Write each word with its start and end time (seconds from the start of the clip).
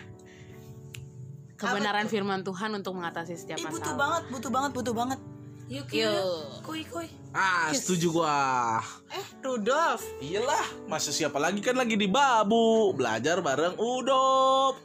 Kebenaran 1.59 2.07
firman 2.07 2.43
Tuhan 2.43 2.71
untuk 2.75 2.95
mengatasi 2.99 3.39
setiap 3.39 3.59
Ih, 3.59 3.67
butuh 3.67 3.95
masalah. 3.95 3.99
banget 3.99 4.23
butuh 4.31 4.51
banget 4.51 4.71
butuh 4.75 4.93
banget. 4.95 5.19
Yuk, 5.71 5.87
Yuk. 5.95 6.63
Kuy, 6.67 6.83
kuy. 6.87 7.07
Ah, 7.33 7.73
setuju 7.73 8.21
gua. 8.21 8.77
Eh 9.09 9.27
Rudolf 9.41 10.05
Iyalah, 10.21 10.85
masa 10.85 11.09
siapa 11.09 11.41
lagi 11.41 11.65
kan 11.65 11.73
lagi 11.73 11.97
di 11.97 12.05
Babu 12.05 12.93
belajar 12.93 13.41
bareng 13.41 13.73
Udop. 13.81 14.77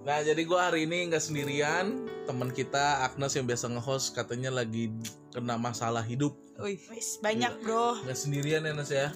Nah, 0.00 0.24
jadi 0.24 0.40
gua 0.48 0.72
hari 0.72 0.88
ini 0.88 1.12
nggak 1.12 1.20
sendirian. 1.20 2.08
Teman 2.24 2.48
kita 2.56 3.04
Agnes 3.04 3.36
yang 3.36 3.44
biasa 3.44 3.68
nge-host 3.68 4.16
katanya 4.16 4.48
lagi 4.48 4.88
kena 5.36 5.60
masalah 5.60 6.00
hidup. 6.00 6.32
Wih 6.56 6.80
banyak 7.20 7.52
bro 7.64 8.00
Nggak 8.00 8.16
sendirian 8.16 8.64
ya 8.64 8.72
Nes 8.72 8.88
ya. 8.88 9.12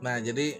Nah, 0.00 0.24
jadi 0.24 0.56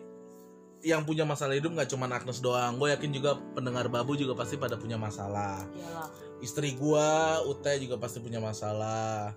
yang 0.85 1.09
punya 1.09 1.25
masalah 1.25 1.57
hidup 1.57 1.73
nggak 1.73 1.89
cuma 1.89 2.05
Agnes 2.13 2.45
doang. 2.45 2.77
Gue 2.77 2.93
yakin 2.93 3.17
juga 3.17 3.41
pendengar 3.57 3.89
Babu 3.89 4.13
juga 4.13 4.37
pasti 4.37 4.61
pada 4.61 4.77
punya 4.77 5.01
masalah. 5.01 5.65
Iyalah. 5.73 6.09
Istri 6.45 6.77
gua, 6.77 7.41
Ute 7.49 7.81
juga 7.81 7.97
pasti 7.97 8.21
punya 8.21 8.45
masalah. 8.45 9.33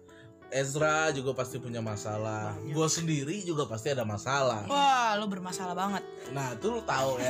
Ezra 0.53 1.09
juga 1.11 1.33
pasti 1.33 1.57
punya 1.57 1.81
masalah. 1.81 2.53
Gue 2.61 2.88
sendiri 2.88 3.41
juga 3.41 3.65
pasti 3.65 3.91
ada 3.91 4.05
masalah. 4.05 4.65
Wah 4.69 5.17
lo 5.17 5.25
bermasalah 5.25 5.73
banget 5.73 6.03
Nah, 6.33 6.53
itu 6.57 6.67
lu 6.71 6.81
tahu 6.81 7.21
ya. 7.21 7.29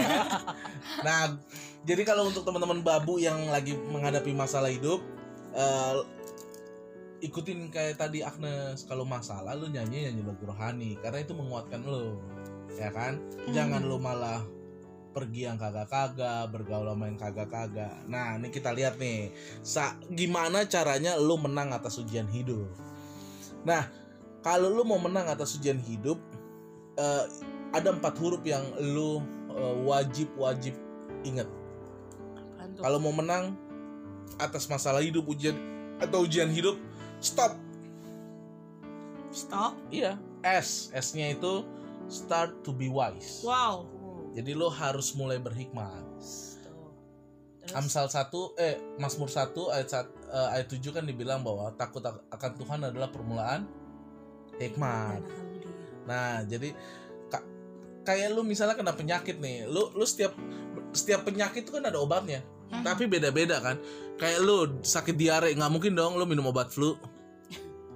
nah, 1.07 1.35
jadi 1.83 2.01
kalau 2.07 2.29
untuk 2.31 2.47
teman-teman 2.47 2.79
babu 2.79 3.19
yang 3.19 3.49
lagi 3.51 3.75
menghadapi 3.75 4.31
masalah 4.31 4.71
hidup, 4.71 5.03
eh, 5.51 5.95
ikutin 7.25 7.73
kayak 7.73 7.99
tadi 7.99 8.21
Agnes. 8.23 8.85
Kalau 8.87 9.03
masalah 9.03 9.57
lu 9.57 9.67
nyanyi 9.67 10.07
nyanyi 10.07 10.21
lagu 10.23 10.43
rohani 10.45 10.95
karena 11.01 11.19
itu 11.23 11.33
menguatkan 11.35 11.81
lu. 11.83 12.19
Ya 12.75 12.91
kan? 12.91 13.19
Jangan 13.51 13.87
lu 13.87 13.99
malah 13.99 14.43
pergi 15.15 15.47
yang 15.47 15.55
kagak-kagak, 15.55 16.51
bergaul 16.51 16.91
sama 16.91 17.07
yang 17.07 17.15
kagak-kagak. 17.15 18.03
Nah, 18.11 18.35
ini 18.35 18.51
kita 18.51 18.75
lihat 18.75 18.99
nih, 18.99 19.31
sa 19.63 19.95
gimana 20.11 20.67
caranya 20.67 21.15
lu 21.15 21.39
menang 21.39 21.71
atas 21.71 22.03
ujian 22.03 22.27
hidup. 22.27 22.67
Nah, 23.65 23.89
kalau 24.45 24.69
lu 24.69 24.85
mau 24.85 25.01
menang 25.01 25.25
atas 25.25 25.57
ujian 25.57 25.81
hidup, 25.81 26.21
eh, 26.95 27.25
ada 27.73 27.91
empat 27.91 28.15
huruf 28.21 28.45
yang 28.45 28.63
lu 28.79 29.19
eh, 29.51 29.75
wajib 29.83 30.29
wajib 30.37 30.77
ingat. 31.25 31.49
Kalau 32.77 33.01
mau 33.01 33.11
menang 33.11 33.57
atas 34.37 34.69
masalah 34.69 35.01
hidup 35.01 35.25
ujian 35.25 35.57
atau 35.97 36.23
ujian 36.23 36.47
hidup, 36.53 36.77
stop. 37.17 37.57
Stop 39.35 39.75
Iya, 39.91 40.15
S. 40.45 40.93
S-nya 40.95 41.35
itu 41.35 41.65
start 42.07 42.63
to 42.63 42.71
be 42.71 42.87
wise. 42.87 43.43
Wow 43.43 43.95
Jadi 44.35 44.51
lo 44.51 44.67
harus 44.67 45.15
mulai 45.15 45.39
berhikmat. 45.39 46.03
Tuh. 47.65 47.75
Amsal 47.75 48.05
1 48.07 48.29
eh 48.55 48.77
Mazmur 48.97 49.27
1 49.27 49.73
ayat 49.73 49.87
sat- 49.89 50.15
eh, 50.27 50.49
ayat 50.53 50.67
7 50.69 50.93
kan 50.93 51.03
dibilang 51.03 51.41
bahwa 51.41 51.73
takut 51.73 52.01
ak- 52.01 52.25
akan 52.29 52.51
Tuhan 52.55 52.79
adalah 52.85 53.09
permulaan 53.09 53.65
hikmat. 54.55 55.21
Nah, 56.05 56.45
jadi 56.45 56.71
ka- 57.27 57.47
kayak 58.03 58.31
lu 58.31 58.45
misalnya 58.45 58.77
kena 58.77 58.93
penyakit 58.93 59.37
nih, 59.37 59.65
lu 59.65 59.89
lu 59.91 60.05
setiap 60.05 60.37
setiap 60.93 61.25
penyakit 61.25 61.65
itu 61.65 61.73
kan 61.73 61.83
ada 61.83 61.97
obatnya. 61.97 62.39
Tapi 62.65 63.05
beda-beda 63.05 63.59
kan. 63.59 63.77
Kayak 64.15 64.39
lu 64.41 64.57
sakit 64.79 65.13
diare 65.13 65.51
nggak 65.51 65.71
mungkin 65.71 65.91
dong 65.93 66.15
lu 66.15 66.23
minum 66.23 66.45
obat 66.45 66.69
flu. 66.69 66.95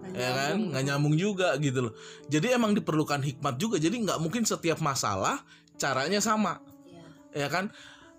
ya 0.09 0.33
kan 0.33 0.73
nggak 0.73 0.83
nyambung 0.89 1.13
juga 1.13 1.53
gitu 1.61 1.85
loh 1.85 1.93
jadi 2.25 2.57
emang 2.57 2.73
diperlukan 2.73 3.21
hikmat 3.21 3.61
juga 3.61 3.77
jadi 3.77 3.93
nggak 3.93 4.17
mungkin 4.17 4.41
setiap 4.41 4.81
masalah 4.81 5.37
caranya 5.77 6.17
sama 6.17 6.57
ya 7.29 7.45
kan 7.45 7.69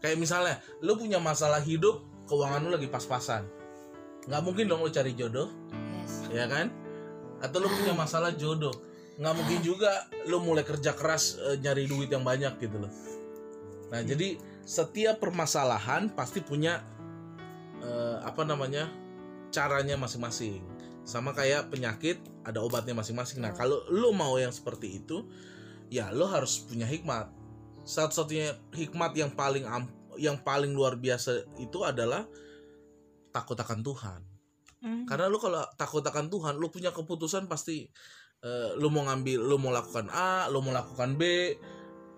kayak 0.01 0.17
misalnya 0.17 0.59
lu 0.81 0.97
punya 0.97 1.21
masalah 1.21 1.61
hidup 1.61 2.03
keuangan 2.29 2.65
lu 2.65 2.71
lagi 2.73 2.89
pas-pasan. 2.89 3.45
Nggak 4.29 4.43
mungkin 4.45 4.65
dong 4.69 4.81
lu 4.85 4.91
cari 4.93 5.13
jodoh 5.17 5.49
Yes. 5.73 6.29
ya 6.33 6.45
kan? 6.49 6.73
Atau 7.41 7.61
lu 7.65 7.69
punya 7.69 7.93
masalah 7.97 8.33
jodoh. 8.37 8.73
Nggak 9.21 9.35
mungkin 9.37 9.59
juga 9.61 10.09
lu 10.29 10.41
mulai 10.41 10.65
kerja 10.65 10.97
keras 10.97 11.37
eh, 11.41 11.57
nyari 11.61 11.85
duit 11.89 12.09
yang 12.09 12.25
banyak 12.25 12.57
gitu 12.61 12.77
loh. 12.81 12.93
Nah 13.93 14.01
jadi 14.01 14.41
setiap 14.65 15.21
permasalahan 15.21 16.13
pasti 16.13 16.41
punya 16.41 16.81
eh, 17.85 18.19
apa 18.25 18.45
namanya 18.45 18.89
caranya 19.53 19.99
masing-masing. 20.01 20.63
Sama 21.05 21.35
kayak 21.35 21.73
penyakit 21.73 22.23
ada 22.47 22.63
obatnya 22.63 22.95
masing-masing. 22.97 23.43
Nah 23.43 23.53
kalau 23.53 23.83
lu 23.91 24.15
mau 24.15 24.37
yang 24.39 24.53
seperti 24.55 25.03
itu 25.03 25.27
ya 25.91 26.15
lu 26.15 26.25
harus 26.25 26.63
punya 26.63 26.87
hikmat 26.87 27.40
satu-satunya 27.91 28.71
hikmat 28.71 29.13
yang 29.19 29.35
paling 29.35 29.67
yang 30.15 30.39
paling 30.39 30.71
luar 30.71 30.95
biasa 30.95 31.59
itu 31.59 31.83
adalah 31.83 32.23
takut 33.35 33.59
akan 33.59 33.83
Tuhan 33.83 34.21
Hmm. 34.81 35.05
karena 35.05 35.29
lu 35.29 35.37
kalau 35.37 35.61
takut 35.77 36.01
akan 36.01 36.33
Tuhan, 36.33 36.57
lu 36.57 36.73
punya 36.73 36.89
keputusan 36.89 37.45
pasti 37.53 37.85
eh, 38.41 38.71
lu 38.81 38.89
mau 38.89 39.05
ngambil, 39.05 39.45
lu 39.45 39.61
mau 39.61 39.69
lakukan 39.69 40.09
A, 40.09 40.49
lu 40.49 40.65
mau 40.65 40.73
lakukan 40.73 41.21
B, 41.21 41.53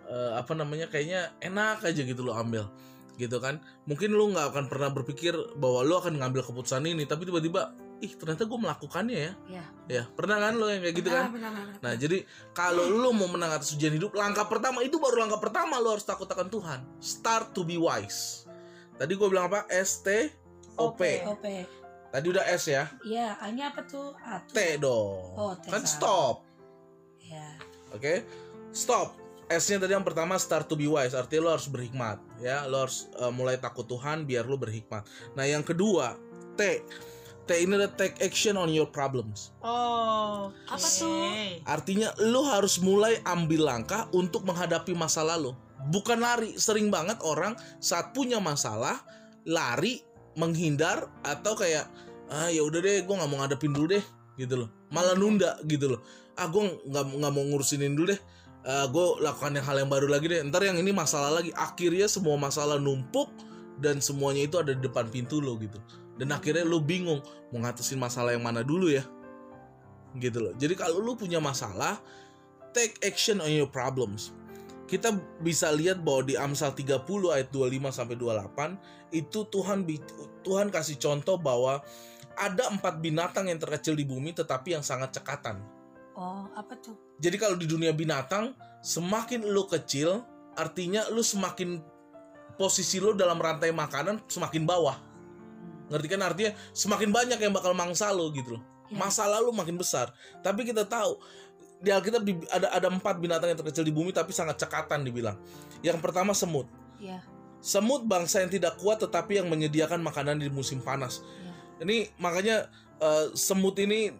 eh, 0.07 0.33
apa 0.39 0.55
namanya 0.55 0.87
kayaknya 0.87 1.35
enak 1.43 1.83
aja 1.83 2.07
gitu 2.07 2.23
lu 2.23 2.31
ambil, 2.31 2.71
gitu 3.19 3.43
kan? 3.43 3.59
Mungkin 3.91 4.15
lu 4.15 4.31
nggak 4.31 4.55
akan 4.55 4.65
pernah 4.71 4.95
berpikir 4.95 5.35
bahwa 5.59 5.83
lu 5.83 5.99
akan 5.99 6.23
ngambil 6.23 6.47
keputusan 6.47 6.87
ini, 6.87 7.03
tapi 7.03 7.27
tiba-tiba, 7.27 7.75
ih 8.03 8.13
ternyata 8.19 8.43
gue 8.43 8.59
melakukannya 8.59 9.15
ya, 9.15 9.33
Iya. 9.47 9.65
ya 9.87 10.03
pernah 10.11 10.43
kan 10.43 10.59
lo 10.59 10.67
yang 10.67 10.83
kayak 10.83 10.97
gitu 10.99 11.09
kan? 11.15 11.31
Nah 11.79 11.93
jadi 11.95 12.27
kalau 12.51 12.83
lu 12.91 13.15
mau 13.15 13.31
menang 13.31 13.55
atas 13.55 13.71
ujian 13.79 13.95
hidup, 13.95 14.11
langkah 14.19 14.51
pertama 14.51 14.83
itu 14.83 14.99
baru 14.99 15.23
langkah 15.23 15.39
pertama 15.39 15.79
lu 15.79 15.95
harus 15.95 16.03
takut 16.03 16.27
akan 16.27 16.51
Tuhan. 16.51 16.83
Start 16.99 17.55
to 17.55 17.63
be 17.63 17.79
wise. 17.79 18.43
Tadi 18.99 19.15
gue 19.15 19.29
bilang 19.31 19.47
apa? 19.47 19.71
S 19.71 20.03
T 20.03 20.35
O 20.77 20.99
P. 20.99 21.23
OP. 21.23 21.47
Tadi 22.13 22.27
udah 22.29 22.45
S 22.45 22.69
ya. 22.69 22.91
Iya, 23.07 23.41
A-nya 23.41 23.73
apa 23.73 23.87
tuh? 23.89 24.13
A 24.21 24.45
tuh. 24.45 24.53
T 24.53 24.59
dong. 24.77 25.33
Oh, 25.39 25.53
T 25.57 25.71
kan 25.71 25.87
stop. 25.87 26.45
Iya. 27.23 27.57
Oke. 27.97 28.27
Stop. 28.75 29.17
S-nya 29.53 29.85
tadi 29.85 29.93
yang 29.93 30.07
pertama 30.07 30.41
start 30.41 30.65
to 30.65 30.81
be 30.81 30.89
wise, 30.89 31.13
artinya 31.13 31.45
lo 31.45 31.51
harus 31.61 31.69
berhikmat, 31.69 32.17
ya. 32.41 32.65
Lo 32.65 32.89
harus 32.89 33.13
uh, 33.21 33.29
mulai 33.29 33.61
takut 33.61 33.85
Tuhan 33.85 34.25
biar 34.25 34.49
lo 34.49 34.57
berhikmat. 34.57 35.05
Nah, 35.37 35.45
yang 35.45 35.61
kedua, 35.61 36.17
T. 36.57 36.81
T 37.43 37.59
ini 37.59 37.75
adalah 37.75 37.91
take 37.99 38.23
action 38.23 38.55
on 38.55 38.71
your 38.71 38.87
problems. 38.87 39.51
Oh 39.67 40.55
Apa 40.71 40.79
oke. 40.79 40.99
tuh? 41.03 41.59
Artinya 41.67 42.15
lo 42.23 42.47
harus 42.47 42.79
mulai 42.79 43.19
ambil 43.27 43.67
langkah 43.67 44.07
untuk 44.15 44.47
menghadapi 44.47 44.95
masalah 44.95 45.35
lo. 45.35 45.59
Bukan 45.91 46.23
lari. 46.23 46.55
Sering 46.55 46.95
banget 46.95 47.19
orang 47.27 47.59
saat 47.83 48.15
punya 48.15 48.39
masalah 48.39 49.03
lari, 49.43 50.07
menghindar 50.39 51.11
atau 51.27 51.59
kayak 51.59 51.91
ah 52.31 52.47
ya 52.47 52.63
udah 52.63 52.79
deh, 52.79 53.03
gue 53.03 53.15
nggak 53.19 53.31
mau 53.31 53.43
ngadepin 53.43 53.75
dulu 53.75 53.99
deh, 53.99 54.05
gitu 54.39 54.63
loh. 54.63 54.69
Malah 54.95 55.19
nunda 55.19 55.59
gitu 55.67 55.99
loh. 55.99 56.01
Ah 56.39 56.47
gue 56.47 56.63
nggak 56.63 57.05
nggak 57.19 57.33
mau 57.35 57.43
ngurusinin 57.43 57.99
dulu 57.99 58.15
deh. 58.15 58.21
gue 58.63 59.07
lakukan 59.19 59.59
yang 59.59 59.67
hal 59.67 59.77
yang 59.83 59.91
baru 59.91 60.07
lagi 60.07 60.31
deh. 60.31 60.47
Ntar 60.47 60.63
yang 60.63 60.79
ini 60.79 60.95
masalah 60.95 61.35
lagi. 61.35 61.51
Akhirnya 61.59 62.07
semua 62.07 62.39
masalah 62.39 62.79
numpuk 62.79 63.27
dan 63.83 63.99
semuanya 63.99 64.47
itu 64.47 64.63
ada 64.63 64.71
di 64.71 64.79
depan 64.87 65.11
pintu 65.11 65.43
lo 65.43 65.59
gitu. 65.59 65.83
Dan 66.21 66.31
akhirnya 66.31 66.65
lo 66.67 66.83
bingung 66.83 67.25
mau 67.51 67.59
ngatasin 67.65 67.97
masalah 67.97 68.37
yang 68.37 68.45
mana 68.45 68.61
dulu 68.61 68.93
ya 68.93 69.05
gitu 70.21 70.45
loh. 70.45 70.53
Jadi 70.57 70.77
kalau 70.77 71.01
lu 71.01 71.17
punya 71.17 71.41
masalah, 71.41 72.01
take 72.77 73.01
action 73.05 73.41
on 73.41 73.49
your 73.49 73.69
problems. 73.69 74.33
Kita 74.85 75.15
bisa 75.41 75.73
lihat 75.73 76.05
bahwa 76.05 76.21
di 76.29 76.35
Amsal 76.37 76.77
30 76.77 77.01
ayat 77.33 77.49
25 77.49 77.89
sampai 77.89 78.17
28 78.21 79.17
itu 79.17 79.41
Tuhan 79.49 79.89
Tuhan 80.45 80.69
kasih 80.69 81.01
contoh 81.01 81.41
bahwa 81.41 81.81
ada 82.37 82.69
empat 82.69 83.01
binatang 83.01 83.49
yang 83.49 83.61
terkecil 83.61 83.97
di 83.97 84.05
bumi 84.05 84.37
tetapi 84.37 84.77
yang 84.77 84.85
sangat 84.85 85.17
cekatan. 85.17 85.61
Oh, 86.13 86.45
apa 86.53 86.77
tuh? 86.77 86.93
Jadi 87.25 87.37
kalau 87.41 87.57
di 87.57 87.65
dunia 87.65 87.97
binatang 87.97 88.53
semakin 88.85 89.49
lu 89.49 89.65
kecil 89.65 90.21
artinya 90.61 91.09
lu 91.09 91.25
semakin 91.25 91.81
posisi 92.61 93.01
lu 93.01 93.17
dalam 93.17 93.41
rantai 93.41 93.73
makanan 93.73 94.21
semakin 94.29 94.69
bawah 94.69 95.12
ngerti 95.93 96.09
kan? 96.09 96.21
Artinya 96.25 96.57
semakin 96.73 97.13
banyak 97.13 97.39
yang 97.39 97.53
bakal 97.53 97.77
mangsa 97.77 98.09
lu 98.11 98.33
gitu 98.33 98.57
loh. 98.57 98.65
Ya. 98.93 99.01
masalah 99.01 99.41
lu 99.41 99.57
makin 99.57 99.81
besar. 99.81 100.13
Tapi 100.45 100.69
kita 100.69 100.85
tahu 100.85 101.17
di 101.83 101.91
Alkitab 101.91 102.23
di- 102.23 102.47
ada 102.53 102.71
ada 102.71 102.87
empat 102.93 103.19
binatang 103.19 103.51
yang 103.51 103.59
terkecil 103.59 103.83
di 103.83 103.91
bumi 103.91 104.13
tapi 104.13 104.31
sangat 104.37 104.61
cekatan 104.61 105.03
dibilang. 105.03 105.41
Yang 105.81 105.99
pertama 106.05 106.37
semut. 106.37 106.69
Iya. 107.03 107.19
semut 107.63 108.03
bangsa 108.03 108.43
yang 108.43 108.51
tidak 108.51 108.75
kuat 108.83 108.99
tetapi 108.99 109.39
yang 109.39 109.47
menyediakan 109.47 110.03
makanan 110.03 110.43
di 110.43 110.51
musim 110.51 110.83
panas. 110.83 111.23
Iya. 111.23 111.53
ini 111.87 111.97
makanya 112.19 112.67
eh, 112.99 113.27
semut 113.39 113.79
ini 113.79 114.11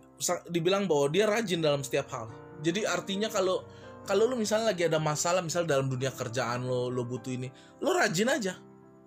dibilang 0.47 0.87
bahwa 0.87 1.11
dia 1.11 1.27
rajin 1.27 1.59
dalam 1.59 1.83
setiap 1.83 2.07
hal. 2.15 2.31
Jadi 2.63 2.87
artinya 2.87 3.27
kalau 3.27 3.67
kalau 4.07 4.31
lu 4.31 4.39
misalnya 4.39 4.71
lagi 4.71 4.87
ada 4.87 5.03
masalah 5.03 5.43
misal 5.43 5.67
dalam 5.67 5.91
dunia 5.91 6.15
kerjaan 6.15 6.67
lo 6.67 6.87
lo 6.91 7.03
butuh 7.03 7.35
ini 7.35 7.51
lo 7.83 7.91
rajin 7.95 8.31
aja. 8.31 8.55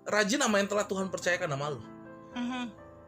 Rajin 0.06 0.38
sama 0.38 0.60
yang 0.60 0.68
telah 0.68 0.84
Tuhan 0.86 1.08
percayakan 1.08 1.50
sama 1.56 1.66
lo 1.72 1.95
Mhm. 2.36 2.62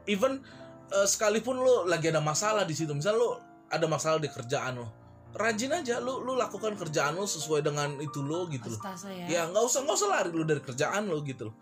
even 0.09 0.41
eh, 0.89 1.05
sekalipun 1.05 1.61
lo 1.61 1.85
lagi 1.85 2.09
ada 2.09 2.19
masalah 2.19 2.65
di 2.65 2.73
situ 2.73 2.97
misal 2.97 3.15
lo 3.15 3.29
ada 3.69 3.85
masalah 3.85 4.17
di 4.17 4.27
kerjaan 4.27 4.81
lo 4.81 4.89
rajin 5.37 5.69
aja 5.71 6.01
lo 6.01 6.25
lo 6.25 6.33
lakukan 6.33 6.73
kerjaan 6.75 7.13
lo 7.13 7.29
sesuai 7.29 7.61
dengan 7.61 8.01
itu 8.01 8.25
lo 8.25 8.49
gitu 8.49 8.73
loh 8.73 8.81
ya. 9.13 9.27
ya 9.29 9.43
nggak 9.53 9.61
usah 9.61 9.85
nggak 9.85 9.97
usah 10.01 10.09
lari 10.09 10.31
lo 10.33 10.45
dari 10.49 10.63
kerjaan 10.65 11.13
lo 11.13 11.21
gitu 11.21 11.53
loh 11.53 11.57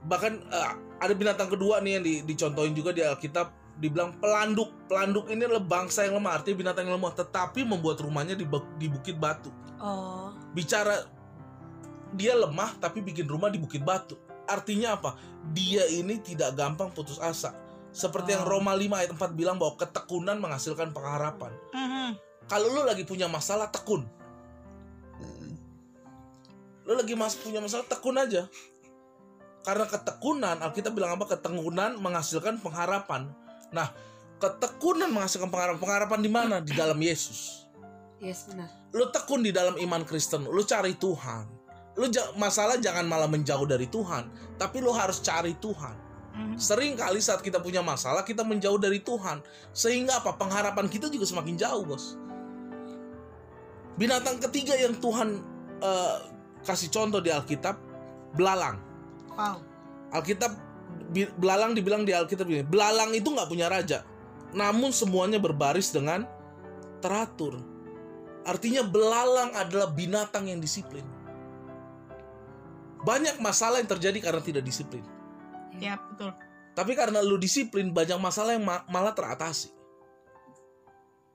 bahkan 0.00 0.40
eh, 0.40 0.72
ada 0.96 1.12
binatang 1.12 1.52
kedua 1.52 1.84
nih 1.84 2.00
yang 2.00 2.04
di- 2.04 2.22
dicontohin 2.24 2.72
juga 2.72 2.96
di 2.96 3.04
Alkitab 3.04 3.52
dibilang 3.76 4.16
pelanduk 4.16 4.72
pelanduk 4.88 5.28
ini 5.28 5.44
adalah 5.44 5.60
bangsa 5.60 6.08
yang 6.08 6.16
lemah 6.16 6.40
artinya 6.40 6.56
binatang 6.68 6.88
yang 6.88 6.96
lemah 6.96 7.12
tetapi 7.12 7.64
membuat 7.64 8.00
rumahnya 8.00 8.32
di, 8.32 8.48
di 8.76 8.88
bukit 8.88 9.16
batu 9.16 9.52
Oh. 9.80 10.28
bicara 10.52 11.08
dia 12.12 12.36
lemah 12.36 12.76
tapi 12.76 13.00
bikin 13.00 13.24
rumah 13.24 13.48
di 13.48 13.56
bukit 13.56 13.80
batu 13.80 14.12
artinya 14.50 14.98
apa? 14.98 15.16
Dia 15.54 15.86
ini 15.88 16.18
tidak 16.20 16.58
gampang 16.58 16.90
putus 16.90 17.22
asa. 17.22 17.54
Seperti 17.90 18.34
yang 18.34 18.46
Oh. 18.46 18.58
Roma 18.58 18.74
5 18.74 19.02
ayat 19.02 19.10
4 19.14 19.34
bilang 19.34 19.58
bahwa 19.58 19.74
ketekunan 19.78 20.38
menghasilkan 20.38 20.94
pengharapan. 20.94 21.54
Mhm. 21.74 22.10
kalau 22.50 22.66
lu 22.66 22.82
lagi 22.82 23.06
punya 23.06 23.30
masalah 23.30 23.70
tekun. 23.70 24.02
Lu 26.82 26.98
lagi 26.98 27.14
mas 27.14 27.38
punya 27.38 27.62
masalah 27.62 27.86
tekun 27.86 28.18
aja. 28.18 28.50
Karena 29.62 29.86
ketekunan 29.86 30.58
Alkitab 30.58 30.90
bilang 30.90 31.14
apa? 31.14 31.30
Ketekunan 31.30 32.02
menghasilkan 32.02 32.58
pengharapan. 32.58 33.30
Nah 33.70 33.94
ketekunan 34.42 35.14
menghasilkan 35.14 35.46
pengharapan. 35.46 35.78
Pengharapan 35.78 36.20
di 36.26 36.30
mana? 36.32 36.56
Di 36.58 36.74
dalam 36.74 36.98
Yesus. 36.98 37.70
Yes, 38.18 38.50
benar. 38.50 38.68
lu 38.90 39.06
tekun 39.14 39.46
di 39.46 39.54
dalam 39.54 39.78
iman 39.78 40.02
Kristen. 40.02 40.44
Lu 40.50 40.66
cari 40.66 40.98
Tuhan 40.98 41.59
lu 42.00 42.08
masalah 42.40 42.80
jangan 42.80 43.04
malah 43.04 43.28
menjauh 43.28 43.68
dari 43.68 43.84
Tuhan 43.84 44.56
tapi 44.56 44.80
lu 44.80 44.90
harus 44.96 45.20
cari 45.20 45.52
Tuhan. 45.60 46.08
Mhm. 46.30 46.56
sering 46.62 46.94
kali 46.94 47.18
saat 47.18 47.42
kita 47.42 47.58
punya 47.58 47.82
masalah 47.82 48.22
kita 48.22 48.46
menjauh 48.46 48.78
dari 48.78 49.02
Tuhan. 49.02 49.42
Sehingga 49.74 50.22
apa? 50.22 50.38
Pengharapan 50.38 50.86
kita 50.86 51.10
juga 51.10 51.26
semakin 51.26 51.58
jauh 51.58 51.82
bos. 51.82 52.16
Binatang 53.98 54.38
ketiga 54.38 54.78
yang 54.78 54.94
Tuhan 55.02 55.42
eh, 55.82 56.16
kasih 56.64 56.88
contoh 56.94 57.18
di 57.18 57.34
Alkitab 57.34 57.76
belalang. 58.38 58.78
Wow. 59.34 59.58
Alkitab 60.14 60.54
belalang 61.36 61.74
dibilang 61.74 62.06
di 62.06 62.14
Alkitab 62.14 62.46
ini 62.46 62.62
belalang 62.62 63.10
itu 63.10 63.26
nggak 63.26 63.50
punya 63.50 63.66
raja 63.66 64.06
namun 64.54 64.90
semuanya 64.90 65.38
berbaris 65.38 65.94
dengan 65.94 66.26
teratur. 66.98 67.58
Artinya 68.42 68.82
belalang 68.82 69.52
adalah 69.54 69.92
binatang 69.92 70.48
yang 70.48 70.58
disiplin 70.58 71.04
banyak 73.00 73.40
masalah 73.40 73.80
yang 73.80 73.88
terjadi 73.88 74.18
karena 74.20 74.42
tidak 74.44 74.62
disiplin 74.62 75.04
Ya 75.76 75.96
betul. 75.96 76.34
tapi 76.76 76.92
karena 76.92 77.24
lu 77.24 77.40
disiplin 77.40 77.90
banyak 77.90 78.20
masalah 78.20 78.52
yang 78.56 78.64
ma- 78.66 78.84
malah 78.90 79.14
teratasi. 79.16 79.72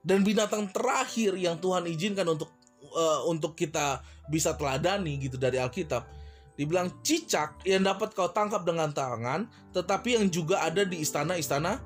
Dan 0.06 0.22
binatang 0.22 0.70
terakhir 0.70 1.34
yang 1.34 1.58
Tuhan 1.58 1.82
izinkan 1.90 2.22
untuk 2.30 2.54
eh, 2.78 3.20
untuk 3.26 3.58
kita 3.58 3.98
bisa 4.30 4.54
teladani 4.54 5.18
gitu 5.18 5.34
dari 5.34 5.58
Alkitab 5.58 6.06
dibilang 6.54 7.02
cicak 7.02 7.60
yang 7.66 7.82
dapat 7.82 8.14
kau 8.14 8.30
tangkap 8.30 8.62
dengan 8.62 8.94
tangan 8.94 9.50
tetapi 9.74 10.14
yang 10.16 10.30
juga 10.30 10.62
ada 10.62 10.86
di 10.86 11.02
istana-istana 11.02 11.82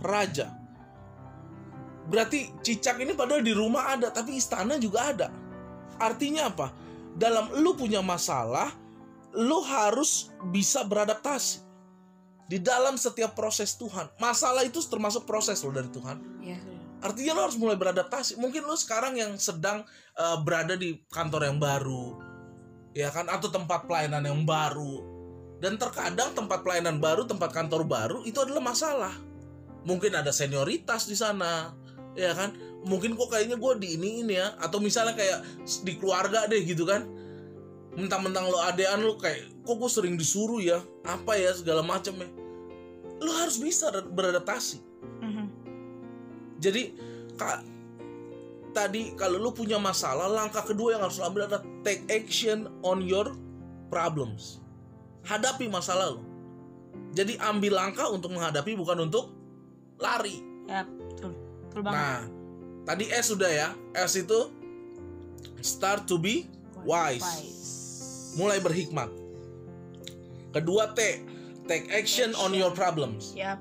raja. 0.00 0.48
Berarti 2.08 2.56
cicak 2.64 3.04
ini 3.04 3.12
padahal 3.12 3.44
di 3.44 3.52
rumah 3.52 3.92
ada 3.94 4.08
tapi 4.08 4.38
istana 4.40 4.80
juga 4.80 5.12
ada. 5.12 5.28
Artinya 6.00 6.48
apa? 6.48 6.72
Dalam 7.16 7.52
lu 7.60 7.72
punya 7.76 8.00
masalah, 8.00 8.72
lu 9.36 9.60
harus 9.62 10.32
bisa 10.48 10.82
beradaptasi 10.82 11.60
di 12.46 12.62
dalam 12.62 12.94
setiap 12.96 13.34
proses 13.36 13.74
Tuhan. 13.76 14.08
Masalah 14.22 14.62
itu 14.64 14.80
termasuk 14.86 15.26
proses 15.28 15.60
lo 15.60 15.74
dari 15.74 15.90
Tuhan. 15.90 16.16
Ya. 16.40 16.58
Artinya 17.04 17.36
lo 17.36 17.40
harus 17.50 17.58
mulai 17.60 17.76
beradaptasi. 17.76 18.40
Mungkin 18.40 18.64
lo 18.64 18.74
sekarang 18.78 19.18
yang 19.18 19.36
sedang 19.36 19.84
eh, 20.16 20.38
berada 20.40 20.78
di 20.78 20.96
kantor 21.12 21.52
yang 21.52 21.58
baru, 21.60 22.16
ya 22.96 23.12
kan, 23.12 23.28
atau 23.28 23.52
tempat 23.52 23.84
pelayanan 23.84 24.24
yang 24.24 24.42
baru. 24.48 25.04
Dan 25.60 25.80
terkadang 25.80 26.36
tempat 26.36 26.64
pelayanan 26.64 27.00
baru, 27.00 27.24
tempat 27.24 27.52
kantor 27.52 27.84
baru 27.84 28.18
itu 28.24 28.36
adalah 28.40 28.62
masalah. 28.64 29.14
Mungkin 29.86 30.12
ada 30.12 30.32
senioritas 30.32 31.08
di 31.08 31.16
sana, 31.16 31.72
ya 32.16 32.32
kan. 32.32 32.56
Mungkin 32.86 33.18
kok 33.18 33.34
kayaknya 33.34 33.58
gue 33.58 33.72
di 33.82 33.88
ini 33.98 34.22
ini 34.22 34.34
ya, 34.38 34.54
atau 34.60 34.78
misalnya 34.78 35.16
kayak 35.18 35.42
di 35.82 35.92
keluarga 35.98 36.46
deh 36.46 36.60
gitu 36.62 36.86
kan. 36.86 37.08
Mentang-mentang 37.96 38.52
lo 38.52 38.60
adean 38.60 39.00
lo 39.00 39.16
kayak 39.16 39.64
kok 39.64 39.76
gue 39.80 39.90
sering 39.90 40.14
disuruh 40.20 40.60
ya, 40.60 40.84
apa 41.08 41.34
ya 41.40 41.56
segala 41.56 41.80
macam 41.80 42.20
ya. 42.20 42.28
Lo 43.24 43.32
harus 43.40 43.56
bisa 43.56 43.88
beradaptasi. 43.90 44.78
Mhm. 45.24 45.46
Jadi 46.60 46.92
kak 47.40 47.64
tadi 48.76 49.16
kalau 49.16 49.40
lu 49.40 49.50
punya 49.56 49.80
masalah, 49.80 50.28
langkah 50.28 50.60
kedua 50.60 51.00
yang 51.00 51.02
harus 51.08 51.16
lo 51.16 51.24
ambil 51.24 51.48
adalah 51.48 51.64
take 51.80 52.04
action 52.12 52.68
on 52.84 53.00
your 53.00 53.32
problems. 53.88 54.60
Hadapi 55.24 55.72
masalah 55.72 56.12
lo. 56.12 56.22
Jadi 57.16 57.40
ambil 57.40 57.80
langkah 57.80 58.12
untuk 58.12 58.36
menghadapi 58.36 58.76
bukan 58.76 59.08
untuk 59.08 59.32
lari. 59.96 60.44
Ya 60.68 60.84
betul. 60.84 61.32
Betul 61.64 61.80
banget. 61.80 61.96
Nah, 61.96 62.20
tadi 62.84 63.04
S 63.08 63.32
sudah 63.32 63.48
ya. 63.48 63.68
S 63.96 64.20
itu 64.20 64.52
start 65.64 66.04
to 66.04 66.20
be 66.20 66.44
wise. 66.84 67.24
Mulai 68.36 68.60
berhikmat. 68.60 69.08
Kedua 70.52 70.92
T, 70.92 71.24
take 71.66 71.88
action 71.92 72.32
on 72.36 72.52
your 72.52 72.72
problems. 72.72 73.32
Ya. 73.36 73.60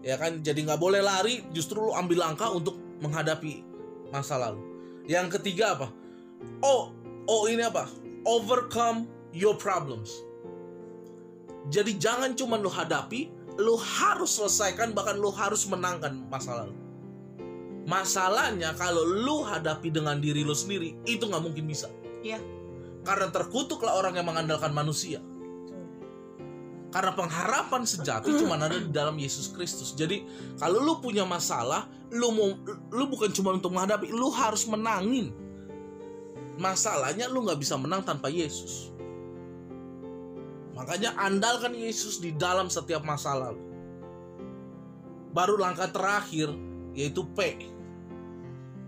ya 0.00 0.16
kan 0.16 0.40
jadi 0.40 0.64
nggak 0.64 0.80
boleh 0.80 1.04
lari 1.04 1.44
justru 1.52 1.76
lu 1.76 1.92
ambil 1.92 2.24
langkah 2.24 2.48
untuk 2.48 2.76
menghadapi 3.04 3.60
masa 4.08 4.40
lalu 4.40 4.60
yang 5.04 5.28
ketiga 5.28 5.76
apa 5.76 5.88
oh 6.64 6.92
oh 7.28 7.42
ini 7.48 7.60
apa 7.60 7.84
overcome 8.24 9.04
your 9.36 9.52
problems 9.56 10.24
jadi 11.68 11.92
jangan 12.00 12.32
cuma 12.32 12.56
lu 12.56 12.72
hadapi 12.72 13.28
lu 13.60 13.76
harus 13.76 14.40
selesaikan 14.40 14.96
bahkan 14.96 15.20
lu 15.20 15.28
harus 15.28 15.68
menangkan 15.68 16.16
masa 16.32 16.64
lalu 16.64 16.74
masalahnya 17.84 18.72
kalau 18.80 19.04
lu 19.04 19.44
hadapi 19.44 19.92
dengan 19.92 20.16
diri 20.16 20.40
lu 20.48 20.56
sendiri 20.56 20.96
itu 21.04 21.28
nggak 21.28 21.44
mungkin 21.44 21.68
bisa 21.68 21.92
Iya. 22.20 22.36
Karena 23.06 23.32
terkutuklah 23.32 23.96
orang 23.96 24.16
yang 24.18 24.28
mengandalkan 24.28 24.70
manusia 24.76 25.20
karena 26.90 27.14
pengharapan 27.14 27.86
sejati 27.86 28.34
cuma 28.34 28.58
ada 28.58 28.74
di 28.74 28.90
dalam 28.90 29.14
Yesus 29.14 29.54
Kristus. 29.54 29.94
Jadi 29.94 30.26
kalau 30.58 30.82
lu 30.82 30.94
punya 30.98 31.22
masalah, 31.22 31.86
lu 32.10 32.34
mau 32.34 32.50
lu 32.90 33.06
bukan 33.06 33.30
cuma 33.30 33.54
untuk 33.54 33.70
menghadapi, 33.70 34.10
lu 34.10 34.26
harus 34.34 34.66
menangin. 34.66 35.30
Masalahnya 36.58 37.30
lu 37.30 37.46
nggak 37.46 37.62
bisa 37.62 37.78
menang 37.78 38.02
tanpa 38.02 38.26
Yesus. 38.26 38.90
Makanya 40.74 41.14
andalkan 41.14 41.78
Yesus 41.78 42.18
di 42.18 42.34
dalam 42.34 42.66
setiap 42.66 43.06
masalah 43.06 43.54
lu. 43.54 43.62
Baru 45.30 45.62
langkah 45.62 45.86
terakhir 45.94 46.50
yaitu 46.98 47.22
P. 47.38 47.70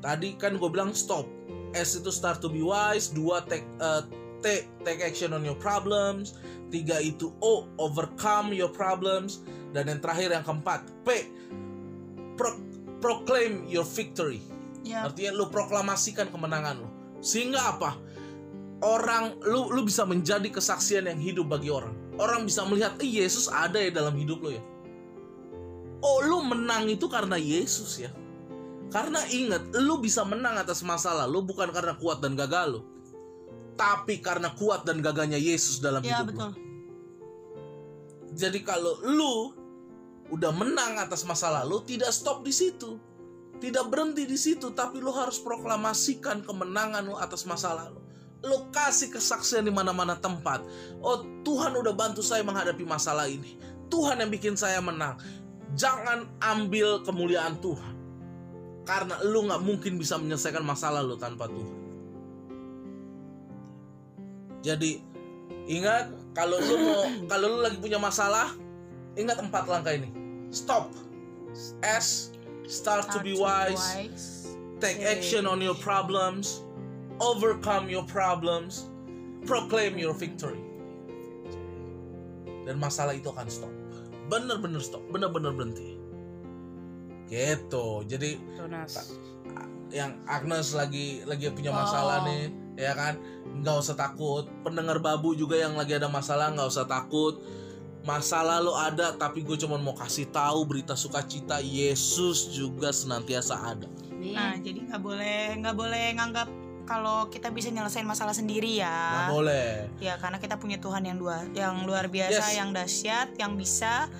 Tadi 0.02 0.34
kan 0.34 0.58
gue 0.58 0.66
bilang 0.66 0.90
stop. 0.90 1.30
S 1.72 1.96
itu 1.96 2.12
start 2.12 2.44
to 2.44 2.48
be 2.52 2.60
wise, 2.60 3.12
dua 3.12 3.44
take 3.48 3.64
eh, 3.80 4.02
T 4.42 4.66
take 4.82 5.00
action 5.00 5.32
on 5.32 5.46
your 5.46 5.56
problems, 5.56 6.36
tiga 6.68 6.98
itu 6.98 7.30
O 7.40 7.68
overcome 7.78 8.52
your 8.52 8.70
problems, 8.70 9.44
dan 9.72 9.88
yang 9.88 10.00
terakhir 10.02 10.34
yang 10.34 10.44
keempat 10.44 10.84
P 11.06 11.30
pro- 12.36 12.60
proclaim 12.98 13.64
your 13.68 13.86
victory. 13.86 14.42
Ya. 14.82 15.06
Artinya 15.06 15.32
lu 15.34 15.46
proklamasikan 15.48 16.30
kemenangan 16.34 16.82
lu. 16.82 16.88
Sehingga 17.22 17.78
apa? 17.78 17.94
Orang 18.82 19.38
lu 19.46 19.70
lu 19.70 19.86
bisa 19.86 20.02
menjadi 20.02 20.50
kesaksian 20.50 21.06
yang 21.06 21.22
hidup 21.22 21.46
bagi 21.46 21.70
orang. 21.70 21.94
Orang 22.18 22.50
bisa 22.50 22.66
melihat, 22.66 22.98
"Eh, 22.98 23.22
Yesus 23.22 23.46
ada 23.46 23.78
ya 23.78 23.94
dalam 23.94 24.18
hidup 24.18 24.42
lu 24.42 24.50
ya." 24.52 24.62
Oh, 26.02 26.18
lu 26.26 26.42
menang 26.42 26.90
itu 26.90 27.06
karena 27.06 27.38
Yesus 27.38 28.02
ya. 28.02 28.10
Karena 28.92 29.24
ingat, 29.32 29.72
lu 29.80 29.98
bisa 29.98 30.20
menang 30.22 30.60
atas 30.60 30.84
masalah 30.84 31.24
lu 31.24 31.40
bukan 31.40 31.72
karena 31.72 31.96
kuat 31.96 32.20
dan 32.20 32.36
gagah 32.36 32.68
lu. 32.68 32.84
Tapi 33.72 34.20
karena 34.20 34.52
kuat 34.52 34.84
dan 34.84 35.00
gagahnya 35.00 35.40
Yesus 35.40 35.80
dalam 35.80 36.04
Ya 36.04 36.20
hidup 36.20 36.28
lu. 36.28 36.36
betul. 36.36 36.52
Jadi 38.32 38.60
kalau 38.64 39.00
lu 39.04 39.34
udah 40.32 40.52
menang 40.52 40.96
atas 41.00 41.24
masa 41.24 41.52
lalu, 41.52 41.84
tidak 41.88 42.12
stop 42.12 42.44
di 42.44 42.52
situ. 42.52 42.96
Tidak 43.60 43.88
berhenti 43.88 44.26
di 44.26 44.36
situ, 44.36 44.72
tapi 44.74 44.98
lu 44.98 45.12
harus 45.12 45.38
proklamasikan 45.40 46.44
kemenangan 46.44 47.04
lu 47.04 47.14
atas 47.16 47.44
masa 47.48 47.72
lalu. 47.76 48.00
Lu 48.42 48.68
kasih 48.74 49.12
kesaksian 49.14 49.62
di 49.62 49.70
mana-mana 49.70 50.18
tempat. 50.18 50.66
Oh, 50.98 51.22
Tuhan 51.46 51.78
udah 51.78 51.94
bantu 51.94 52.20
saya 52.24 52.42
menghadapi 52.42 52.82
masalah 52.82 53.30
ini. 53.30 53.54
Tuhan 53.86 54.18
yang 54.18 54.32
bikin 54.34 54.58
saya 54.58 54.82
menang. 54.82 55.20
Jangan 55.78 56.26
ambil 56.42 57.06
kemuliaan 57.06 57.60
Tuhan. 57.62 58.01
Karena 58.82 59.14
lu 59.22 59.46
nggak 59.46 59.62
mungkin 59.62 59.94
bisa 59.94 60.18
menyelesaikan 60.18 60.66
masalah 60.66 61.06
lu 61.06 61.14
tanpa 61.14 61.46
Tuhan. 61.46 61.78
Jadi 64.62 65.02
ingat 65.70 66.10
kalau 66.34 66.58
lu 66.58 66.74
mau 66.78 67.02
kalau 67.30 67.46
lu 67.46 67.58
lagi 67.62 67.78
punya 67.78 67.98
masalah, 67.98 68.50
ingat 69.14 69.38
empat 69.38 69.64
langkah 69.70 69.94
ini. 69.94 70.10
Stop. 70.50 70.94
S. 71.82 72.32
Start 72.66 73.10
to 73.12 73.20
be 73.20 73.36
wise. 73.36 74.48
Take 74.82 75.02
action 75.04 75.46
on 75.46 75.62
your 75.62 75.76
problems. 75.78 76.66
Overcome 77.22 77.86
your 77.86 78.02
problems. 78.08 78.90
Proclaim 79.46 79.98
your 79.98 80.14
victory. 80.14 80.58
Dan 82.66 82.78
masalah 82.78 83.14
itu 83.14 83.30
akan 83.30 83.46
stop. 83.50 83.72
Bener-bener 84.30 84.78
stop. 84.78 85.02
Bener-bener 85.10 85.50
berhenti. 85.54 86.01
Gitu. 87.32 87.86
Jadi 88.04 88.30
Tunas. 88.54 88.92
yang 89.88 90.20
Agnes 90.24 90.72
lagi 90.72 91.20
lagi 91.24 91.48
punya 91.48 91.68
masalah 91.68 92.20
Oh. 92.20 92.28
nih 92.28 92.48
ya 92.76 92.96
kan 92.96 93.20
nggak 93.60 93.76
usah 93.76 93.92
takut 93.92 94.48
pendengar 94.64 94.96
babu 94.96 95.36
juga 95.36 95.60
yang 95.60 95.76
lagi 95.76 95.92
ada 95.92 96.08
masalah 96.08 96.48
nggak 96.48 96.64
usah 96.64 96.88
takut 96.88 97.36
masalah 98.02 98.58
lo 98.58 98.72
ada 98.72 99.12
tapi 99.12 99.44
gue 99.44 99.54
cuma 99.54 99.76
mau 99.76 99.92
kasih 99.92 100.32
tahu 100.32 100.64
berita 100.64 100.96
sukacita 100.96 101.60
Yesus 101.60 102.50
juga 102.50 102.88
senantiasa 102.90 103.54
ada. 103.54 103.86
Nah, 104.16 104.56
jadi 104.58 104.88
nggak 104.88 105.02
boleh 105.02 105.60
nggak 105.60 105.76
boleh 105.76 106.04
nganggap 106.16 106.48
kalau 106.82 107.28
kita 107.28 107.52
bisa 107.52 107.70
nyelesain 107.70 108.02
masalah 108.02 108.34
sendiri 108.34 108.80
nggak 108.80 109.28
ya. 109.28 109.30
boleh 109.30 109.68
Ya, 110.00 110.14
karena 110.18 110.40
kita 110.40 110.58
punya 110.58 110.80
Tuhan 110.80 111.04
yang 111.04 111.20
dua, 111.20 111.46
yang 111.54 111.84
luar 111.86 112.10
biasa, 112.10 112.42
Yes. 112.50 112.58
yang 112.58 112.74
dahsyat, 112.74 113.28
yang 113.38 113.54
bisa 113.54 114.10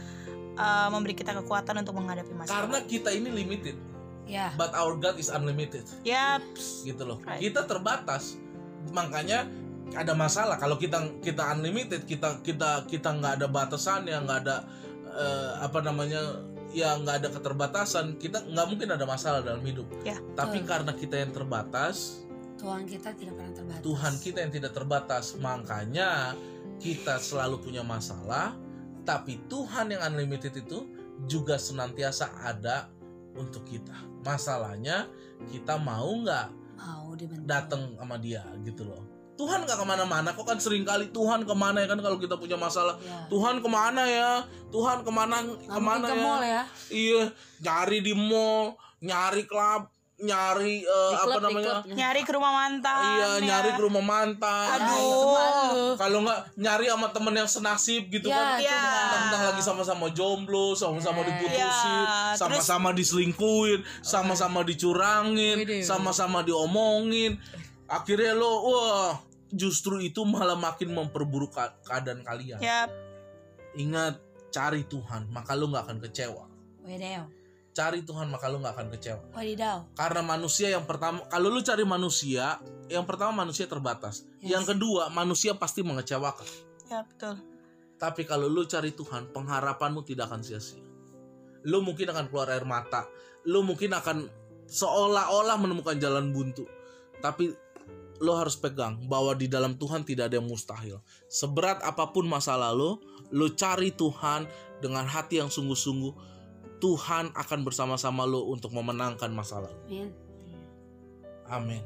uh, 0.55 0.89
memberi 0.89 1.15
kita 1.15 1.33
kekuatan 1.39 1.81
untuk 1.81 1.95
menghadapi 1.95 2.33
masalah. 2.33 2.65
karena 2.65 2.79
kita 2.85 3.11
ini 3.11 3.29
limited 3.31 3.77
ya. 4.25 4.53
but 4.55 4.73
our 4.73 4.95
God 4.95 5.17
is 5.17 5.29
unlimited 5.29 5.85
Yap. 6.03 6.43
gitu 6.83 7.03
loh 7.05 7.19
Right. 7.23 7.41
kita 7.41 7.65
terbatas 7.65 8.37
makanya 8.91 9.47
ada 9.93 10.17
masalah 10.17 10.57
kalau 10.57 10.75
kita 10.75 10.99
kita 11.21 11.53
unlimited 11.53 12.03
kita 12.03 12.41
kita 12.41 12.89
kita 12.89 13.13
nggak 13.13 13.39
ada 13.39 13.47
batasannya 13.47 14.17
nggak 14.25 14.39
ada 14.43 14.57
eh, 15.07 15.51
apa 15.61 15.79
namanya 15.85 16.41
ya 16.73 16.97
nggak 16.97 17.21
ada 17.21 17.29
keterbatasan 17.29 18.17
kita 18.17 18.41
nggak 18.43 18.67
mungkin 18.67 18.89
ada 18.89 19.05
masalah 19.05 19.45
dalam 19.45 19.61
hidup 19.61 19.85
Ya, 20.01 20.17
tapi 20.33 20.65
betul. 20.65 20.71
karena 20.73 20.93
kita 20.97 21.15
yang 21.21 21.31
terbatas 21.31 22.25
Tuhan 22.57 22.87
kita 22.87 23.11
tidak 23.13 23.35
pernah 23.35 23.53
terbatas. 23.53 23.83
Tuhan 23.83 24.13
kita 24.19 24.39
yang 24.41 24.53
tidak 24.55 24.73
terbatas 24.73 25.25
makanya 25.37 26.33
kita 26.79 27.19
selalu 27.19 27.59
punya 27.61 27.83
masalah 27.83 28.55
tapi 29.03 29.43
Tuhan 29.51 29.91
yang 29.91 30.03
unlimited 30.13 30.55
itu 30.55 30.87
juga 31.27 31.59
senantiasa 31.59 32.31
ada 32.43 32.91
untuk 33.37 33.67
kita. 33.67 33.95
Masalahnya 34.23 35.11
kita 35.51 35.79
mau 35.79 36.09
nggak 36.23 36.63
datang 37.47 37.95
sama 37.99 38.17
dia 38.19 38.43
gitu 38.63 38.87
loh. 38.87 39.03
Tuhan 39.33 39.65
nggak 39.65 39.79
ke 39.81 39.87
mana-mana 39.89 40.29
kok 40.37 40.45
kan 40.45 40.61
sering 40.61 40.85
kali 40.85 41.09
Tuhan 41.11 41.43
ke 41.49 41.55
mana 41.57 41.83
ya 41.83 41.89
kan 41.91 41.99
kalau 41.99 42.21
kita 42.21 42.37
punya 42.39 42.55
masalah. 42.55 43.01
Ya. 43.01 43.27
Tuhan 43.33 43.59
ke 43.59 43.69
mana 43.71 44.03
ya? 44.07 44.33
Tuhan 44.71 45.03
ke 45.03 45.11
mana 45.11 45.37
ke 45.49 45.81
mana 45.81 46.07
ke 46.07 46.15
ya? 46.15 46.23
mall 46.23 46.43
ya. 46.45 46.63
iya 46.93 47.23
nyari 47.65 47.99
di 48.05 48.15
mall 48.15 48.77
nyari 49.03 49.43
klub 49.49 49.91
nyari 50.23 50.81
eh, 50.81 51.11
Di 51.11 51.17
apa 51.19 51.39
namanya. 51.41 51.83
Nyari 51.85 52.21
ke 52.23 52.31
rumah 52.31 52.53
mantan. 52.55 52.95
iya 52.95 53.11
ya. 53.19 53.31
nyari 53.43 53.71
ke 53.75 53.83
rumah 53.83 54.01
mantan 54.01 54.79
Aduh. 54.79 55.35
malu. 55.35 55.87
kalau 55.99 56.19
nggak 56.23 56.41
nyari 56.57 56.85
sama 56.87 57.09
temen 57.11 57.35
yang 57.35 57.51
senasib 57.51 58.07
gitu 58.07 58.27
Ya, 58.27 58.39
kan 58.39 58.47
itu 58.57 58.71
Ya. 58.71 58.83
tentang 59.13 59.43
lagi 59.45 59.63
sama-sama 59.63 60.07
jomblo, 60.11 60.73
sama-sama 60.73 61.21
Eh. 61.21 61.27
diputusin, 61.27 62.03
Ya, 62.07 62.33
sama-sama 62.33 62.89
diselingkuhin, 62.93 63.83
sama-sama 64.01 64.63
dicurangin, 64.63 65.59
sama-sama 65.83 66.41
diomongin. 66.41 67.43
Akhirnya 67.85 68.33
lo, 68.33 68.53
wah, 68.65 69.13
justru 69.51 69.99
itu 69.99 70.23
malah 70.23 70.55
makin 70.55 70.95
memperburuk 70.95 71.53
keadaan 71.83 72.23
kalian. 72.23 72.57
Yap. 72.57 72.89
Ingat, 73.75 74.17
cari 74.49 74.85
Tuhan, 74.85 75.29
maka 75.29 75.53
lo 75.53 75.67
nggak 75.67 75.85
akan 75.85 75.99
kecewa. 76.01 76.45
Wadidaw. 76.81 77.27
Cari 77.73 78.05
Tuhan, 78.05 78.29
maka 78.29 78.53
lo 78.53 78.61
nggak 78.61 78.75
akan 78.77 78.89
kecewa. 78.93 79.23
Wadidaw. 79.33 79.97
Karena 79.97 80.21
manusia 80.21 80.69
yang 80.69 80.85
pertama, 80.85 81.25
kalau 81.33 81.49
lu 81.49 81.65
cari 81.65 81.85
manusia, 81.89 82.61
yang 82.93 83.09
pertama 83.09 83.33
manusia 83.33 83.65
terbatas. 83.65 84.29
Yes. 84.45 84.57
Yang 84.61 84.77
kedua, 84.77 85.09
manusia 85.09 85.57
pasti 85.57 85.81
mengecewakan. 85.81 86.45
Ya, 86.93 87.01
betul. 87.09 87.41
Tapi 87.97 88.29
kalau 88.29 88.51
lu 88.51 88.69
cari 88.69 88.93
Tuhan, 88.93 89.33
pengharapanmu 89.33 90.05
tidak 90.05 90.29
akan 90.29 90.45
sia-sia. 90.45 90.85
Lu 91.65 91.81
mungkin 91.81 92.13
akan 92.13 92.29
keluar 92.29 92.53
air 92.53 92.69
mata. 92.69 93.09
Lu 93.49 93.65
mungkin 93.65 93.97
akan 93.97 94.29
seolah-olah 94.69 95.57
menemukan 95.57 95.97
jalan 95.97 96.35
buntu. 96.35 96.69
Tapi 97.23 97.55
lo 98.23 98.39
harus 98.39 98.55
pegang 98.55 99.03
bahwa 99.11 99.35
di 99.35 99.51
dalam 99.51 99.75
Tuhan 99.75 100.07
tidak 100.07 100.31
ada 100.31 100.39
yang 100.39 100.47
mustahil. 100.47 101.03
Seberat 101.27 101.83
apa 101.83 102.11
pun 102.15 102.27
masa 102.27 102.55
lalu, 102.55 102.99
lo 103.35 103.47
cari 103.55 103.91
Tuhan 103.95 104.47
dengan 104.79 105.07
hati 105.07 105.43
yang 105.43 105.51
sungguh-sungguh. 105.51 106.32
Tuhan 106.83 107.31
akan 107.31 107.63
bersama-sama 107.63 108.27
lo 108.27 108.51
untuk 108.51 108.75
memenangkan 108.75 109.31
masa 109.31 109.63
lalu. 109.63 109.79
Amin. 109.87 110.09
Amin. 111.47 111.83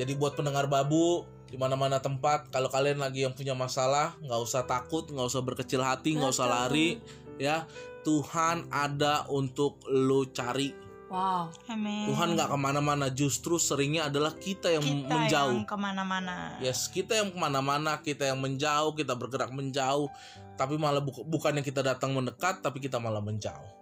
Jadi 0.00 0.16
buat 0.16 0.32
pendengar 0.32 0.64
babu 0.64 1.28
di 1.50 1.60
mana-mana 1.60 2.00
tempat, 2.00 2.48
kalau 2.48 2.72
kalian 2.72 3.02
lagi 3.02 3.26
yang 3.26 3.36
punya 3.36 3.52
masalah, 3.52 4.16
nggak 4.22 4.40
usah 4.40 4.64
takut, 4.64 5.04
nggak 5.10 5.26
usah 5.28 5.42
berkecil 5.44 5.84
hati, 5.84 6.16
nggak 6.16 6.30
usah 6.30 6.46
lari, 6.48 7.02
ya. 7.36 7.68
Tuhan 8.00 8.70
ada 8.72 9.28
untuk 9.28 9.82
lo 9.90 10.24
cari. 10.30 10.72
Wow. 11.10 11.50
Amin. 11.66 12.06
Tuhan 12.06 12.38
nggak 12.38 12.48
ke 12.54 12.56
mana-mana, 12.56 13.10
justru 13.10 13.58
seringnya 13.58 14.06
adalah 14.08 14.30
kita 14.30 14.70
yang 14.70 14.86
kita 14.86 15.10
menjauh. 15.10 15.58
yang 15.58 15.66
ke 15.66 15.76
mana-mana. 15.76 16.54
Yes, 16.62 16.86
kita 16.86 17.18
yang 17.18 17.34
ke 17.34 17.36
mana-mana, 17.36 17.98
kita 17.98 18.30
yang 18.30 18.38
menjauh, 18.38 18.94
kita 18.94 19.18
bergerak 19.18 19.50
menjauh, 19.50 20.06
tapi 20.54 20.78
malah 20.78 21.02
bu- 21.02 21.26
bukan 21.26 21.58
yang 21.58 21.66
kita 21.66 21.82
datang 21.82 22.14
mendekat, 22.14 22.62
tapi 22.62 22.78
kita 22.78 23.02
malah 23.02 23.20
menjauh. 23.20 23.79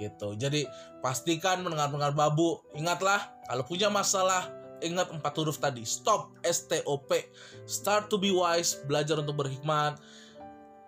Gitu. 0.00 0.32
Jadi 0.40 0.64
pastikan 1.04 1.60
mendengar-dengar 1.60 2.16
babu, 2.16 2.64
ingatlah 2.72 3.20
kalau 3.44 3.68
punya 3.68 3.92
masalah, 3.92 4.48
ingat 4.80 5.12
empat 5.12 5.36
huruf 5.36 5.60
tadi. 5.60 5.84
Stop, 5.84 6.32
S 6.40 6.64
T 6.64 6.80
O 6.88 6.96
P. 7.04 7.20
Start 7.68 8.08
to 8.08 8.16
be 8.16 8.32
wise, 8.32 8.80
belajar 8.88 9.20
untuk 9.20 9.44
berhikmat. 9.44 10.00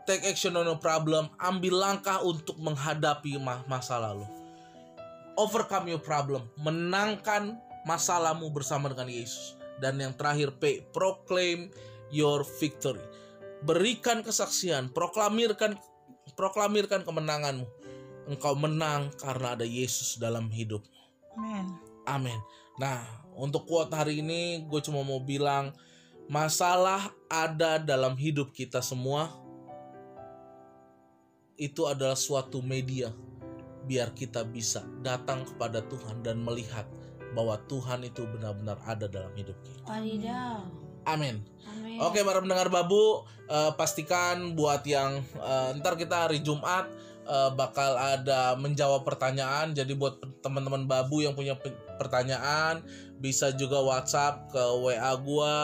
Take 0.08 0.24
action 0.24 0.56
on 0.56 0.64
your 0.64 0.80
problem, 0.80 1.28
ambil 1.38 1.76
langkah 1.76 2.24
untuk 2.24 2.56
menghadapi 2.56 3.36
ma- 3.36 3.62
masa 3.68 4.00
lalu. 4.00 4.24
Overcome 5.36 5.92
your 5.92 6.00
problem, 6.00 6.48
menangkan 6.56 7.60
masalahmu 7.84 8.48
bersama 8.48 8.88
dengan 8.88 9.12
Yesus. 9.12 9.60
Dan 9.76 10.00
yang 10.00 10.16
terakhir 10.16 10.56
P, 10.56 10.88
proclaim 10.90 11.68
your 12.08 12.48
victory. 12.58 13.04
Berikan 13.62 14.24
kesaksian, 14.24 14.90
proklamirkan 14.90 15.76
proklamirkan 16.34 17.04
kemenanganmu. 17.04 17.66
Engkau 18.30 18.54
menang 18.54 19.10
karena 19.18 19.58
ada 19.58 19.66
Yesus 19.66 20.18
dalam 20.18 20.46
hidup. 20.52 20.82
Amin. 21.34 21.66
Amin. 22.06 22.38
Nah, 22.78 23.02
untuk 23.38 23.66
quote 23.66 23.92
hari 23.94 24.22
ini 24.22 24.66
gue 24.66 24.80
cuma 24.84 25.02
mau 25.02 25.22
bilang 25.22 25.74
masalah 26.30 27.10
ada 27.26 27.82
dalam 27.82 28.14
hidup 28.14 28.54
kita 28.54 28.80
semua. 28.82 29.30
Itu 31.58 31.86
adalah 31.86 32.18
suatu 32.18 32.58
media 32.64 33.12
biar 33.82 34.14
kita 34.14 34.46
bisa 34.46 34.86
datang 35.02 35.42
kepada 35.42 35.82
Tuhan 35.82 36.22
dan 36.22 36.38
melihat 36.42 36.86
bahwa 37.34 37.58
Tuhan 37.66 38.06
itu 38.06 38.22
benar-benar 38.28 38.78
ada 38.86 39.10
dalam 39.10 39.32
hidup 39.34 39.56
kita. 39.64 39.82
Wadidaw. 39.88 40.68
Amin. 41.02 41.42
Amin. 41.66 41.98
Oke 41.98 42.22
para 42.22 42.38
pendengar 42.38 42.70
babu 42.70 43.26
eh, 43.50 43.72
pastikan 43.74 44.54
buat 44.54 44.86
yang 44.86 45.18
eh, 45.34 45.68
ntar 45.82 45.98
kita 45.98 46.30
hari 46.30 46.38
Jumat 46.44 46.86
eh, 47.26 47.50
bakal 47.54 47.94
ada 47.98 48.54
menjawab 48.58 49.06
pertanyaan. 49.06 49.74
Jadi 49.74 49.94
buat 49.94 50.18
teman-teman 50.42 50.86
babu 50.86 51.22
yang 51.22 51.34
punya 51.36 51.54
pe- 51.58 51.74
pertanyaan 51.98 52.82
bisa 53.22 53.54
juga 53.54 53.78
WhatsApp 53.78 54.50
ke 54.50 54.62
WA 54.82 55.12
gua 55.22 55.56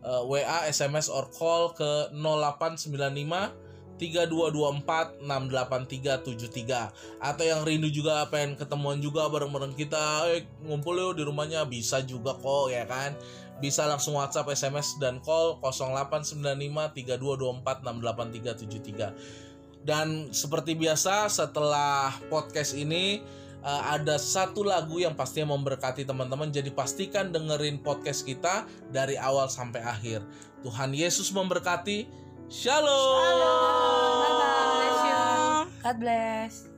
eh, 0.00 0.22
WA 0.24 0.68
SMS 0.68 1.12
or 1.12 1.28
call 1.32 1.76
ke 1.76 2.08
0895 2.14 3.66
3224 3.96 5.24
68373 5.24 6.92
atau 7.16 7.44
yang 7.44 7.64
rindu 7.64 7.88
juga 7.88 8.28
pengen 8.28 8.52
ketemuan 8.60 9.00
juga 9.00 9.24
bareng-bareng 9.32 9.72
kita 9.72 10.28
eh, 10.36 10.44
ngumpul 10.64 10.96
yuk 11.00 11.16
di 11.16 11.24
rumahnya. 11.24 11.64
Bisa 11.64 12.04
juga 12.04 12.36
kok 12.36 12.68
ya 12.68 12.84
kan? 12.84 13.16
Bisa 13.56 13.88
langsung 13.88 14.20
WhatsApp, 14.20 14.52
SMS 14.52 15.00
dan 15.00 15.16
call 15.24 15.56
0895 15.64 16.92
3224 16.92 17.64
68373 17.64 19.45
dan 19.86 20.34
seperti 20.34 20.74
biasa 20.74 21.30
setelah 21.30 22.10
podcast 22.26 22.74
ini 22.74 23.22
eh, 23.62 23.82
ada 23.86 24.18
satu 24.18 24.66
lagu 24.66 24.98
yang 24.98 25.14
pastinya 25.14 25.54
memberkati 25.54 26.02
teman-teman. 26.02 26.50
Jadi 26.50 26.74
pastikan 26.74 27.30
dengerin 27.30 27.78
podcast 27.80 28.26
kita 28.26 28.66
dari 28.90 29.14
awal 29.14 29.46
sampai 29.46 29.80
akhir. 29.86 30.26
Tuhan 30.66 30.90
Yesus 30.90 31.30
memberkati. 31.30 32.26
Shalom, 32.46 34.22
Bye-bye. 34.22 34.66
God 35.86 35.98
bless. 36.02 36.66
Dan 36.66 36.75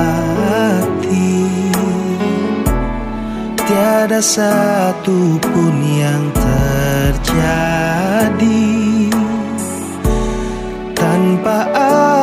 Tiada 3.66 4.22
satu 4.22 5.38
pun 5.42 5.74
yang 5.82 6.30
terjadi 6.34 7.30
Tanpa 11.42 12.19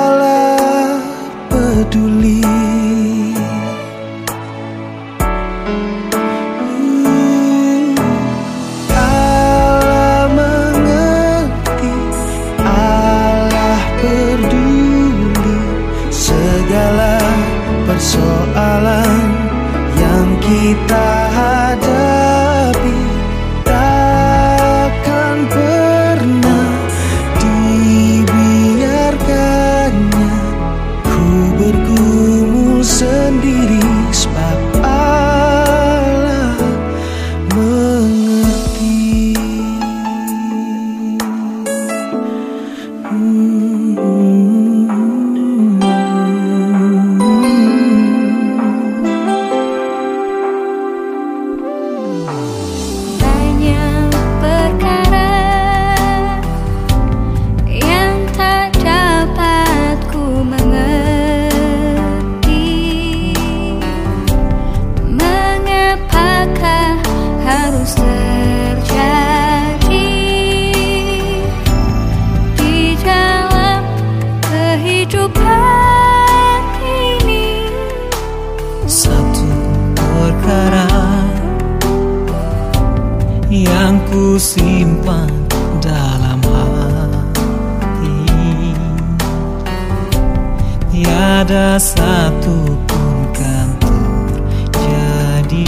Tiada 91.48 91.80
satu 91.80 92.76
pun 92.92 93.24
kan 93.32 93.72
terjadi 93.80 95.64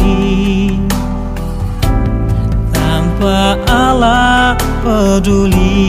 Tanpa 2.68 3.56
Allah 3.64 4.60
peduli 4.84 5.80